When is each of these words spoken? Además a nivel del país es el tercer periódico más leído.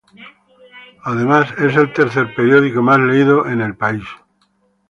Además 1.03 1.51
a 1.55 1.61
nivel 1.61 1.71
del 1.71 1.71
país 1.71 1.71
es 1.71 1.77
el 1.77 1.93
tercer 1.93 2.33
periódico 2.33 2.81
más 2.81 2.97
leído. 2.97 3.43